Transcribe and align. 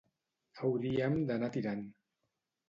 Hauríem 0.61 1.19
d'anar 1.27 1.51
tirant 1.59 1.85